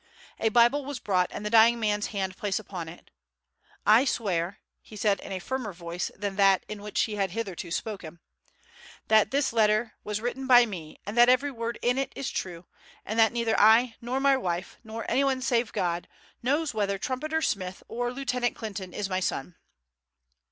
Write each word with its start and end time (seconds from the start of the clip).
A 0.39 0.49
Bible 0.49 0.83
was 0.83 0.97
brought 0.97 1.29
and 1.31 1.45
the 1.45 1.51
dying 1.51 1.79
man's 1.79 2.07
hand 2.07 2.35
placed 2.35 2.59
upon 2.59 2.89
it. 2.89 3.11
"I 3.85 4.03
swear," 4.03 4.57
he 4.81 4.95
said 4.95 5.19
in 5.19 5.31
a 5.31 5.37
firmer 5.37 5.73
voice 5.73 6.09
than 6.17 6.37
that 6.37 6.65
in 6.67 6.81
which 6.81 7.01
he 7.01 7.17
had 7.17 7.29
hitherto 7.29 7.69
spoken, 7.69 8.19
"that 9.09 9.29
this 9.29 9.53
letter 9.53 9.93
was 10.03 10.19
written 10.19 10.47
by 10.47 10.65
me 10.65 10.97
and 11.05 11.15
that 11.19 11.29
every 11.29 11.51
word 11.51 11.77
in 11.83 11.99
it 11.99 12.11
is 12.15 12.31
true, 12.31 12.65
and 13.05 13.19
that 13.19 13.31
neither 13.31 13.53
I 13.59 13.95
nor 14.01 14.19
my 14.19 14.35
wife, 14.35 14.79
nor 14.83 15.05
anyone 15.07 15.39
save 15.39 15.71
God, 15.71 16.07
knows 16.41 16.73
whether 16.73 16.97
Trumpeter 16.97 17.43
Smith 17.43 17.83
or 17.87 18.11
Lieutenant 18.11 18.55
Clinton 18.55 18.93
is 18.95 19.07
my 19.07 19.19
son." 19.19 19.55